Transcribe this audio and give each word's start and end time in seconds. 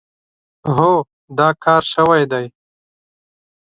هو، 0.75 0.93
دا 1.37 1.47
کار 1.63 1.83
شوی 1.93 2.23
دی. 2.31 2.45